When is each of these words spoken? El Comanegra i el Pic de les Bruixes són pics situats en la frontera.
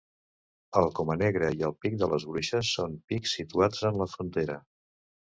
El 0.79 0.87
Comanegra 0.99 1.49
i 1.59 1.59
el 1.67 1.75
Pic 1.85 1.97
de 2.03 2.07
les 2.13 2.25
Bruixes 2.29 2.71
són 2.77 2.95
pics 3.11 3.35
situats 3.41 3.83
en 3.91 3.99
la 4.03 4.09
frontera. 4.15 4.57